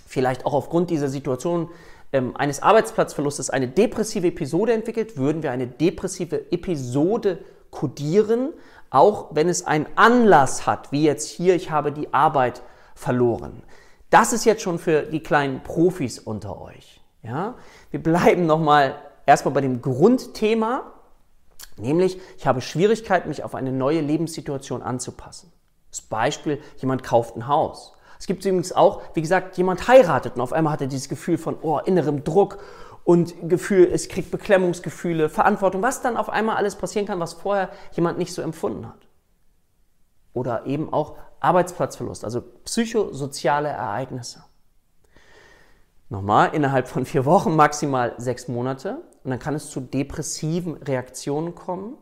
vielleicht 0.07 0.45
auch 0.45 0.53
aufgrund 0.53 0.91
dieser 0.91 1.09
Situation 1.09 1.71
ähm, 2.13 2.37
eines 2.37 2.61
Arbeitsplatzverlustes 2.63 3.51
eine 3.51 3.69
depressive 3.69 4.27
Episode 4.27 4.73
entwickelt, 4.73 5.17
würden 5.17 5.43
wir 5.43 5.53
eine 5.53 5.67
depressive 5.67 6.51
Episode 6.53 7.39
kodieren, 7.71 8.53
auch 8.95 9.31
wenn 9.33 9.49
es 9.49 9.67
einen 9.67 9.87
Anlass 9.97 10.67
hat, 10.67 10.93
wie 10.93 11.03
jetzt 11.03 11.29
hier, 11.29 11.57
ich 11.57 11.71
habe 11.73 11.91
die 11.91 12.15
Arbeit 12.15 12.63
verloren. 12.95 13.65
Das 14.09 14.33
ist 14.33 14.45
jetzt 14.45 14.63
schon 14.63 14.79
für 14.79 15.03
die 15.03 15.21
kleinen 15.21 15.65
Profis 15.65 16.21
unter 16.21 16.61
euch. 16.63 17.01
Ja? 17.23 17.55
Wir 17.91 18.01
bleiben 18.01 18.47
nochmal 18.47 18.95
erstmal 19.27 19.53
bei 19.53 19.63
dem 19.63 19.83
Grundthema, 19.83 20.93
nämlich 21.77 22.21
ich 22.39 22.47
habe 22.47 22.61
Schwierigkeiten, 22.61 23.29
mich 23.29 23.43
auf 23.43 23.57
eine 23.57 23.73
neue 23.73 24.01
Lebenssituation 24.01 24.81
anzupassen. 24.81 25.51
Das 25.91 26.01
Beispiel, 26.01 26.61
jemand 26.77 27.03
kauft 27.03 27.37
ein 27.37 27.49
Haus. 27.49 27.95
Es 28.21 28.29
gibt 28.29 28.45
übrigens 28.45 28.73
auch, 28.73 29.03
wie 29.15 29.23
gesagt, 29.23 29.59
jemand 29.59 29.89
heiratet 29.89 30.37
und 30.37 30.41
auf 30.41 30.53
einmal 30.53 30.73
hat 30.73 30.83
er 30.83 30.87
dieses 30.87 31.09
Gefühl 31.09 31.37
von 31.37 31.57
oh, 31.63 31.81
innerem 31.85 32.23
Druck 32.23 32.59
und 33.05 33.49
Gefühl, 33.49 33.89
es 33.93 34.09
kriegt 34.09 34.31
Beklemmungsgefühle, 34.31 35.29
Verantwortung, 35.29 35.83
was 35.83 36.01
dann 36.01 36.17
auf 36.17 36.31
einmal 36.31 36.57
alles 36.57 36.75
passieren 36.75 37.07
kann, 37.07 37.21
was 37.21 37.35
vorher 37.35 37.71
jemand 37.93 38.19
nicht 38.19 38.33
so 38.33 38.41
empfunden 38.41 38.89
hat. 38.89 39.07
Oder 40.33 40.67
eben 40.67 40.93
auch 40.93 41.17
Arbeitsplatzverlust, 41.41 42.25
also 42.25 42.43
psychosoziale 42.65 43.69
Ereignisse. 43.69 44.43
Nochmal, 46.09 46.55
innerhalb 46.55 46.89
von 46.89 47.05
vier 47.05 47.25
Wochen, 47.25 47.55
maximal 47.55 48.15
sechs 48.19 48.49
Monate. 48.49 49.03
Und 49.23 49.31
dann 49.31 49.39
kann 49.39 49.55
es 49.55 49.71
zu 49.71 49.81
depressiven 49.81 50.75
Reaktionen 50.75 51.55
kommen. 51.55 51.97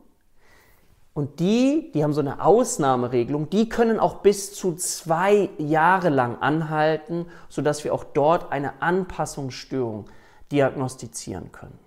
Und 1.15 1.41
die, 1.41 1.91
die 1.93 2.03
haben 2.03 2.15
so 2.15 2.21
eine 2.21 2.43
Ausnahmeregelung, 2.43 3.51
die 3.51 3.69
können 3.69 4.01
auch 4.01 4.17
bis 4.23 4.55
zu 4.55 4.75
zwei 4.75 5.51
Jahre 5.59 6.09
lang 6.09 6.39
anhalten, 6.41 7.27
sodass 7.49 7.85
wir 7.85 7.93
auch 7.93 8.05
dort 8.05 8.51
eine 8.51 8.81
Anpassungsstörung 8.81 10.07
diagnostizieren 10.53 11.51
können. 11.51 11.79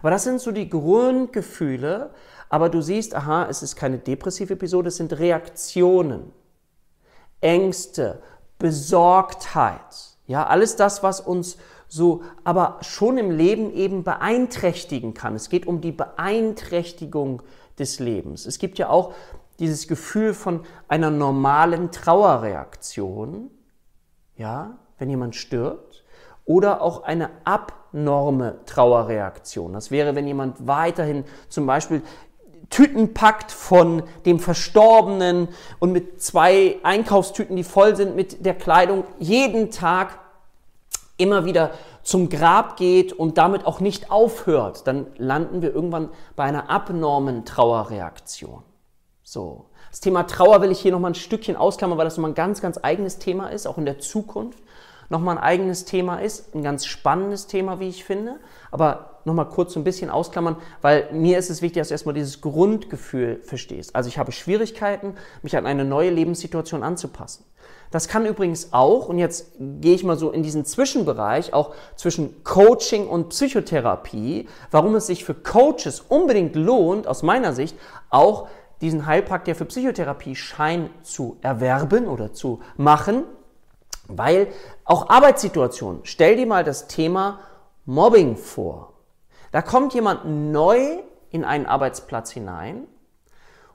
Aber 0.00 0.10
das 0.10 0.24
sind 0.24 0.40
so 0.40 0.52
die 0.52 0.68
Grundgefühle. 0.68 2.10
Aber 2.48 2.68
du 2.68 2.80
siehst, 2.80 3.14
aha, 3.14 3.46
es 3.48 3.62
ist 3.62 3.76
keine 3.76 3.98
depressive 3.98 4.54
Episode, 4.54 4.88
es 4.88 4.96
sind 4.96 5.18
Reaktionen, 5.18 6.32
Ängste, 7.40 8.22
Besorgtheit. 8.58 10.16
Ja, 10.26 10.46
alles 10.46 10.76
das, 10.76 11.02
was 11.02 11.20
uns 11.20 11.58
so, 11.86 12.22
aber 12.44 12.78
schon 12.82 13.18
im 13.18 13.30
Leben 13.30 13.72
eben 13.72 14.04
beeinträchtigen 14.04 15.14
kann. 15.14 15.34
Es 15.34 15.48
geht 15.48 15.66
um 15.66 15.80
die 15.80 15.92
Beeinträchtigung 15.92 17.42
des 17.78 17.98
Lebens. 17.98 18.46
Es 18.46 18.58
gibt 18.58 18.78
ja 18.78 18.88
auch 18.88 19.14
dieses 19.58 19.88
Gefühl 19.88 20.34
von 20.34 20.64
einer 20.88 21.10
normalen 21.10 21.90
Trauerreaktion, 21.90 23.50
ja, 24.36 24.78
wenn 24.98 25.10
jemand 25.10 25.36
stirbt, 25.36 26.04
oder 26.44 26.82
auch 26.82 27.02
eine 27.02 27.30
abnorme 27.44 28.60
Trauerreaktion. 28.66 29.72
Das 29.72 29.90
wäre, 29.90 30.14
wenn 30.14 30.26
jemand 30.26 30.66
weiterhin 30.66 31.24
zum 31.48 31.66
Beispiel 31.66 32.02
Tüten 32.70 33.14
packt 33.14 33.50
von 33.50 34.04
dem 34.24 34.38
Verstorbenen 34.38 35.48
und 35.80 35.92
mit 35.92 36.22
zwei 36.22 36.78
Einkaufstüten, 36.84 37.56
die 37.56 37.64
voll 37.64 37.96
sind 37.96 38.14
mit 38.14 38.46
der 38.46 38.54
Kleidung, 38.54 39.04
jeden 39.18 39.70
Tag 39.70 40.18
immer 41.16 41.44
wieder 41.44 41.72
zum 42.02 42.28
Grab 42.28 42.76
geht 42.76 43.12
und 43.12 43.38
damit 43.38 43.66
auch 43.66 43.80
nicht 43.80 44.10
aufhört, 44.10 44.86
dann 44.86 45.06
landen 45.18 45.62
wir 45.62 45.74
irgendwann 45.74 46.08
bei 46.36 46.44
einer 46.44 46.70
abnormen 46.70 47.44
Trauerreaktion. 47.44 48.62
So. 49.22 49.66
Das 49.90 50.00
Thema 50.00 50.22
Trauer 50.22 50.62
will 50.62 50.70
ich 50.70 50.80
hier 50.80 50.92
nochmal 50.92 51.10
ein 51.10 51.16
Stückchen 51.16 51.56
ausklammern, 51.56 51.98
weil 51.98 52.04
das 52.04 52.16
nochmal 52.16 52.30
ein 52.30 52.36
ganz, 52.36 52.60
ganz 52.60 52.78
eigenes 52.80 53.18
Thema 53.18 53.48
ist, 53.48 53.66
auch 53.66 53.76
in 53.76 53.84
der 53.84 53.98
Zukunft 53.98 54.60
nochmal 55.10 55.36
ein 55.36 55.42
eigenes 55.42 55.84
Thema 55.84 56.18
ist, 56.18 56.54
ein 56.54 56.62
ganz 56.62 56.86
spannendes 56.86 57.46
Thema, 57.46 57.78
wie 57.80 57.88
ich 57.88 58.04
finde. 58.04 58.40
Aber 58.70 59.20
nochmal 59.24 59.48
kurz 59.48 59.74
so 59.74 59.80
ein 59.80 59.84
bisschen 59.84 60.08
ausklammern, 60.08 60.56
weil 60.80 61.08
mir 61.12 61.38
ist 61.38 61.50
es 61.50 61.60
wichtig, 61.60 61.80
dass 61.80 61.88
du 61.88 61.94
erstmal 61.94 62.14
dieses 62.14 62.40
Grundgefühl 62.40 63.40
verstehst. 63.42 63.94
Also 63.94 64.08
ich 64.08 64.16
habe 64.16 64.32
Schwierigkeiten, 64.32 65.14
mich 65.42 65.56
an 65.56 65.66
eine 65.66 65.84
neue 65.84 66.10
Lebenssituation 66.10 66.82
anzupassen. 66.82 67.44
Das 67.90 68.06
kann 68.06 68.24
übrigens 68.24 68.72
auch, 68.72 69.08
und 69.08 69.18
jetzt 69.18 69.52
gehe 69.58 69.94
ich 69.94 70.04
mal 70.04 70.16
so 70.16 70.30
in 70.30 70.44
diesen 70.44 70.64
Zwischenbereich, 70.64 71.52
auch 71.52 71.74
zwischen 71.96 72.44
Coaching 72.44 73.08
und 73.08 73.30
Psychotherapie, 73.30 74.48
warum 74.70 74.94
es 74.94 75.08
sich 75.08 75.24
für 75.24 75.34
Coaches 75.34 76.00
unbedingt 76.08 76.54
lohnt, 76.54 77.08
aus 77.08 77.24
meiner 77.24 77.52
Sicht, 77.52 77.76
auch 78.08 78.46
diesen 78.80 79.06
Heilpraktiker 79.06 79.56
für 79.56 79.64
Psychotherapie 79.64 80.36
Schein 80.36 80.88
zu 81.02 81.36
erwerben 81.42 82.06
oder 82.06 82.32
zu 82.32 82.60
machen, 82.76 83.24
weil 84.18 84.48
auch 84.84 85.08
Arbeitssituationen, 85.08 86.00
stell 86.04 86.36
dir 86.36 86.46
mal 86.46 86.64
das 86.64 86.88
Thema 86.88 87.40
Mobbing 87.84 88.36
vor. 88.36 88.94
Da 89.52 89.62
kommt 89.62 89.94
jemand 89.94 90.24
neu 90.24 90.98
in 91.30 91.44
einen 91.44 91.66
Arbeitsplatz 91.66 92.30
hinein 92.30 92.86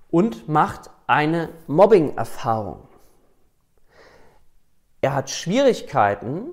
und 0.09 0.47
macht 0.47 0.89
eine 1.07 1.49
Mobbing-Erfahrung. 1.67 2.87
Er 5.01 5.13
hat 5.13 5.29
Schwierigkeiten, 5.29 6.51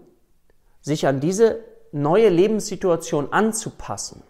sich 0.80 1.06
an 1.06 1.20
diese 1.20 1.64
neue 1.92 2.28
Lebenssituation 2.28 3.32
anzupassen. 3.32 4.24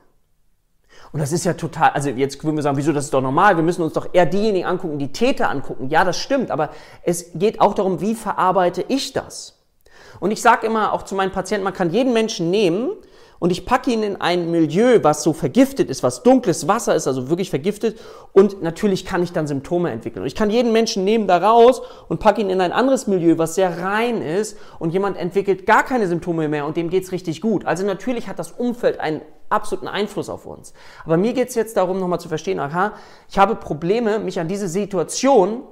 Und 1.13 1.21
das 1.21 1.31
ist 1.33 1.45
ja 1.45 1.53
total, 1.53 1.91
also 1.91 2.09
jetzt 2.09 2.43
würden 2.43 2.57
wir 2.57 2.63
sagen, 2.63 2.79
wieso, 2.79 2.93
das 2.93 3.05
ist 3.05 3.15
doch 3.15 3.21
normal, 3.21 3.57
wir 3.57 3.63
müssen 3.63 3.83
uns 3.83 3.93
doch 3.93 4.09
eher 4.15 4.25
diejenigen 4.25 4.65
angucken, 4.65 4.99
die 4.99 5.13
Täter 5.13 5.51
angucken. 5.51 5.91
Ja, 5.91 6.05
das 6.05 6.19
stimmt, 6.19 6.51
aber 6.51 6.71
es 7.03 7.33
geht 7.35 7.61
auch 7.61 7.75
darum, 7.75 8.01
wie 8.01 8.15
verarbeite 8.15 8.85
ich 8.89 9.13
das? 9.13 9.59
Und 10.21 10.31
ich 10.31 10.41
sage 10.41 10.67
immer 10.67 10.93
auch 10.93 11.03
zu 11.03 11.15
meinen 11.15 11.33
Patienten, 11.33 11.65
man 11.65 11.75
kann 11.75 11.91
jeden 11.91 12.15
Menschen 12.15 12.51
nehmen 12.51 12.93
und 13.43 13.51
ich 13.51 13.67
packe 13.67 13.91
ihn 13.91 14.05
in 14.05 14.21
ein 14.21 14.53
Milieu, 14.53 15.01
was 15.03 15.25
so 15.25 15.33
vergiftet 15.33 15.91
ist, 15.91 16.05
was 16.05 16.23
dunkles 16.23 16.69
Wasser 16.69 16.95
ist, 16.95 17.09
also 17.09 17.29
wirklich 17.29 17.51
vergiftet 17.51 17.99
und 18.33 18.63
natürlich 18.63 19.05
kann 19.05 19.21
ich 19.21 19.33
dann 19.33 19.49
Symptome 19.49 19.91
entwickeln. 19.91 20.23
Und 20.23 20.29
ich 20.29 20.37
kann 20.37 20.49
jeden 20.49 20.71
Menschen 20.71 21.03
nehmen 21.03 21.27
da 21.27 21.39
raus 21.39 21.83
und 22.09 22.21
packe 22.21 22.41
ihn 22.41 22.51
in 22.51 22.61
ein 22.61 22.71
anderes 22.71 23.09
Milieu, 23.09 23.39
was 23.39 23.57
sehr 23.57 23.83
rein 23.83 24.23
ist 24.23 24.57
und 24.79 24.93
jemand 24.93 25.17
entwickelt 25.17 25.67
gar 25.67 25.83
keine 25.83 26.07
Symptome 26.07 26.49
mehr 26.49 26.65
und 26.67 26.77
dem 26.77 26.89
geht's 26.89 27.11
richtig 27.11 27.41
gut. 27.41 27.65
Also 27.65 27.85
natürlich 27.85 28.29
hat 28.29 28.39
das 28.39 28.53
Umfeld 28.53 29.01
einen 29.01 29.23
absoluten 29.49 29.89
Einfluss 29.89 30.29
auf 30.29 30.47
uns. 30.47 30.73
Aber 31.05 31.17
mir 31.17 31.33
geht's 31.33 31.57
jetzt 31.57 31.77
darum, 31.77 31.99
nochmal 31.99 32.21
zu 32.21 32.29
verstehen, 32.29 32.61
aha, 32.61 32.93
ich 33.29 33.39
habe 33.39 33.57
Probleme, 33.57 34.21
mich 34.21 34.39
an 34.39 34.47
diese 34.47 34.69
Situation 34.69 35.65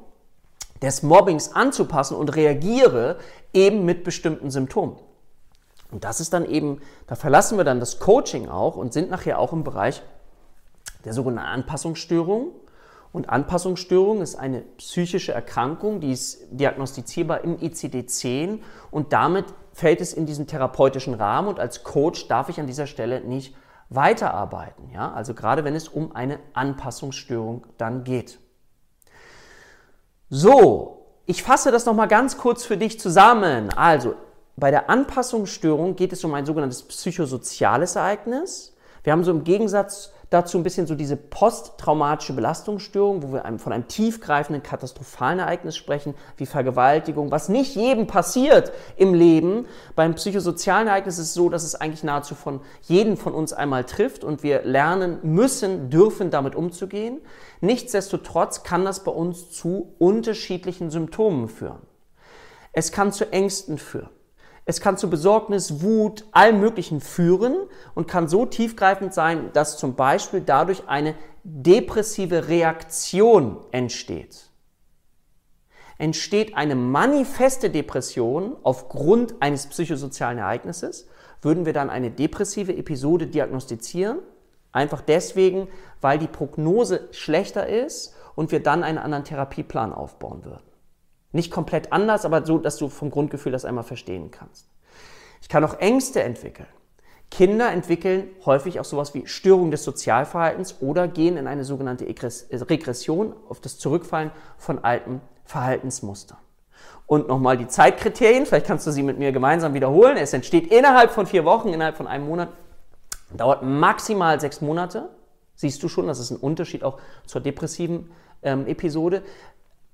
des 0.82 1.04
Mobbings 1.04 1.54
anzupassen 1.54 2.16
und 2.16 2.34
reagiere 2.34 3.18
eben 3.54 3.84
mit 3.84 4.02
bestimmten 4.02 4.50
Symptomen. 4.50 4.96
Und 5.90 6.04
das 6.04 6.20
ist 6.20 6.32
dann 6.32 6.44
eben, 6.44 6.80
da 7.06 7.14
verlassen 7.14 7.56
wir 7.56 7.64
dann 7.64 7.80
das 7.80 7.98
Coaching 7.98 8.48
auch 8.48 8.76
und 8.76 8.92
sind 8.92 9.10
nachher 9.10 9.38
auch 9.38 9.52
im 9.52 9.64
Bereich 9.64 10.02
der 11.04 11.12
sogenannten 11.12 11.50
Anpassungsstörung. 11.50 12.52
Und 13.12 13.28
Anpassungsstörung 13.28 14.22
ist 14.22 14.36
eine 14.36 14.60
psychische 14.78 15.32
Erkrankung, 15.32 16.00
die 16.00 16.12
ist 16.12 16.46
diagnostizierbar 16.52 17.42
im 17.42 17.56
ICD-10 17.58 18.60
und 18.92 19.12
damit 19.12 19.46
fällt 19.72 20.00
es 20.00 20.12
in 20.12 20.26
diesen 20.26 20.46
therapeutischen 20.46 21.14
Rahmen 21.14 21.48
und 21.48 21.58
als 21.58 21.82
Coach 21.82 22.28
darf 22.28 22.48
ich 22.48 22.60
an 22.60 22.68
dieser 22.68 22.86
Stelle 22.86 23.20
nicht 23.20 23.56
weiterarbeiten. 23.88 24.90
Ja? 24.92 25.12
Also 25.12 25.34
gerade 25.34 25.64
wenn 25.64 25.74
es 25.74 25.88
um 25.88 26.14
eine 26.14 26.38
Anpassungsstörung 26.52 27.66
dann 27.78 28.04
geht. 28.04 28.38
So, 30.28 31.06
ich 31.26 31.42
fasse 31.42 31.72
das 31.72 31.86
nochmal 31.86 32.06
ganz 32.06 32.38
kurz 32.38 32.64
für 32.64 32.76
dich 32.76 33.00
zusammen. 33.00 33.70
Also, 33.76 34.14
bei 34.60 34.70
der 34.70 34.90
Anpassungsstörung 34.90 35.96
geht 35.96 36.12
es 36.12 36.22
um 36.22 36.34
ein 36.34 36.46
sogenanntes 36.46 36.82
psychosoziales 36.82 37.96
Ereignis. 37.96 38.76
Wir 39.02 39.12
haben 39.12 39.24
so 39.24 39.30
im 39.30 39.44
Gegensatz 39.44 40.12
dazu 40.28 40.58
ein 40.58 40.62
bisschen 40.62 40.86
so 40.86 40.94
diese 40.94 41.16
posttraumatische 41.16 42.34
Belastungsstörung, 42.34 43.22
wo 43.22 43.32
wir 43.32 43.58
von 43.58 43.72
einem 43.72 43.88
tiefgreifenden 43.88 44.62
katastrophalen 44.62 45.40
Ereignis 45.40 45.76
sprechen, 45.76 46.14
wie 46.36 46.46
Vergewaltigung, 46.46 47.30
was 47.30 47.48
nicht 47.48 47.74
jedem 47.74 48.06
passiert 48.06 48.70
im 48.96 49.14
Leben. 49.14 49.66
Beim 49.96 50.14
psychosozialen 50.14 50.86
Ereignis 50.86 51.18
ist 51.18 51.28
es 51.28 51.34
so, 51.34 51.48
dass 51.48 51.64
es 51.64 51.74
eigentlich 51.74 52.04
nahezu 52.04 52.34
von 52.34 52.60
jedem 52.82 53.16
von 53.16 53.34
uns 53.34 53.52
einmal 53.52 53.84
trifft 53.84 54.22
und 54.22 54.42
wir 54.42 54.62
lernen 54.62 55.18
müssen, 55.22 55.90
dürfen 55.90 56.30
damit 56.30 56.54
umzugehen. 56.54 57.20
Nichtsdestotrotz 57.60 58.62
kann 58.62 58.84
das 58.84 59.02
bei 59.02 59.10
uns 59.10 59.50
zu 59.50 59.94
unterschiedlichen 59.98 60.90
Symptomen 60.90 61.48
führen. 61.48 61.80
Es 62.72 62.92
kann 62.92 63.12
zu 63.12 63.32
Ängsten 63.32 63.78
führen. 63.78 64.10
Es 64.64 64.80
kann 64.80 64.96
zu 64.96 65.10
Besorgnis, 65.10 65.82
Wut, 65.82 66.24
allem 66.32 66.60
Möglichen 66.60 67.00
führen 67.00 67.56
und 67.94 68.06
kann 68.06 68.28
so 68.28 68.46
tiefgreifend 68.46 69.14
sein, 69.14 69.50
dass 69.52 69.78
zum 69.78 69.94
Beispiel 69.94 70.40
dadurch 70.40 70.88
eine 70.88 71.14
depressive 71.42 72.48
Reaktion 72.48 73.58
entsteht. 73.72 74.50
Entsteht 75.98 76.56
eine 76.56 76.74
manifeste 76.74 77.68
Depression 77.70 78.56
aufgrund 78.62 79.34
eines 79.40 79.66
psychosozialen 79.66 80.38
Ereignisses, 80.38 81.06
würden 81.42 81.66
wir 81.66 81.72
dann 81.72 81.90
eine 81.90 82.10
depressive 82.10 82.74
Episode 82.76 83.26
diagnostizieren. 83.26 84.18
Einfach 84.72 85.00
deswegen, 85.00 85.68
weil 86.00 86.18
die 86.18 86.28
Prognose 86.28 87.08
schlechter 87.10 87.66
ist 87.66 88.14
und 88.34 88.52
wir 88.52 88.62
dann 88.62 88.84
einen 88.84 88.98
anderen 88.98 89.24
Therapieplan 89.24 89.92
aufbauen 89.92 90.44
würden. 90.44 90.69
Nicht 91.32 91.50
komplett 91.50 91.92
anders, 91.92 92.24
aber 92.24 92.44
so, 92.44 92.58
dass 92.58 92.76
du 92.76 92.88
vom 92.88 93.10
Grundgefühl 93.10 93.52
das 93.52 93.64
einmal 93.64 93.84
verstehen 93.84 94.30
kannst. 94.30 94.66
Ich 95.40 95.48
kann 95.48 95.64
auch 95.64 95.78
Ängste 95.78 96.22
entwickeln. 96.22 96.68
Kinder 97.30 97.70
entwickeln 97.70 98.28
häufig 98.44 98.80
auch 98.80 98.84
sowas 98.84 99.14
wie 99.14 99.26
Störung 99.26 99.70
des 99.70 99.84
Sozialverhaltens 99.84 100.76
oder 100.80 101.06
gehen 101.06 101.36
in 101.36 101.46
eine 101.46 101.64
sogenannte 101.64 102.06
Regression 102.06 103.34
auf 103.48 103.60
das 103.60 103.78
Zurückfallen 103.78 104.32
von 104.58 104.80
alten 104.80 105.20
Verhaltensmustern. 105.44 106.38
Und 107.06 107.28
nochmal 107.28 107.56
die 107.56 107.68
Zeitkriterien, 107.68 108.46
vielleicht 108.46 108.66
kannst 108.66 108.86
du 108.86 108.90
sie 108.90 109.02
mit 109.02 109.18
mir 109.18 109.32
gemeinsam 109.32 109.74
wiederholen. 109.74 110.16
Es 110.16 110.32
entsteht 110.32 110.72
innerhalb 110.72 111.10
von 111.10 111.26
vier 111.26 111.44
Wochen, 111.44 111.68
innerhalb 111.68 111.96
von 111.96 112.06
einem 112.06 112.26
Monat, 112.26 112.50
dauert 113.36 113.62
maximal 113.62 114.40
sechs 114.40 114.60
Monate. 114.60 115.08
Siehst 115.54 115.82
du 115.82 115.88
schon, 115.88 116.06
das 116.06 116.18
ist 116.18 116.30
ein 116.30 116.36
Unterschied 116.36 116.82
auch 116.84 116.98
zur 117.26 117.40
depressiven 117.40 118.10
ähm, 118.42 118.66
Episode. 118.66 119.22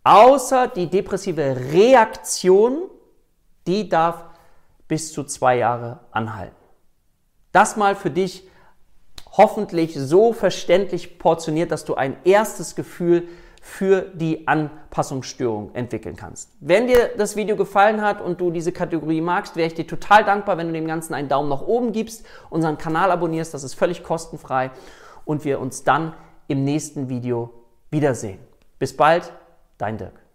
Außer 0.06 0.68
die 0.68 0.88
depressive 0.88 1.56
Reaktion, 1.72 2.88
die 3.66 3.88
darf 3.88 4.22
bis 4.86 5.12
zu 5.12 5.25
zwei 5.25 5.56
Jahre 5.56 5.98
anhalten. 6.12 6.54
Das 7.50 7.76
mal 7.76 7.96
für 7.96 8.10
dich 8.10 8.48
hoffentlich 9.32 9.98
so 9.98 10.32
verständlich 10.32 11.18
portioniert, 11.18 11.72
dass 11.72 11.84
du 11.84 11.96
ein 11.96 12.18
erstes 12.22 12.76
Gefühl 12.76 13.26
für 13.60 14.02
die 14.02 14.46
Anpassungsstörung 14.46 15.75
entwickeln 15.75 16.14
kannst. 16.14 16.52
Wenn 16.60 16.86
dir 16.86 17.10
das 17.18 17.34
Video 17.34 17.56
gefallen 17.56 18.00
hat 18.00 18.20
und 18.20 18.40
du 18.40 18.52
diese 18.52 18.70
Kategorie 18.70 19.20
magst, 19.20 19.56
wäre 19.56 19.66
ich 19.66 19.75
dir 19.75 19.88
total 19.88 20.22
dankbar, 20.22 20.56
wenn 20.56 20.68
du 20.68 20.72
dem 20.72 20.86
Ganzen 20.86 21.14
einen 21.14 21.28
Daumen 21.28 21.48
nach 21.48 21.62
oben 21.62 21.90
gibst, 21.90 22.25
unseren 22.48 22.78
Kanal 22.78 23.10
abonnierst, 23.10 23.52
das 23.52 23.64
ist 23.64 23.75
völlig 23.75 24.04
kostenfrei 24.04 24.70
und 25.25 25.44
wir 25.44 25.58
uns 25.58 25.82
dann 25.82 26.14
im 26.46 26.62
nächsten 26.62 27.08
Video 27.08 27.52
wiedersehen. 27.90 28.38
Bis 28.78 28.97
bald, 28.97 29.32
Dein 29.78 29.99
Dirk. 29.99 30.25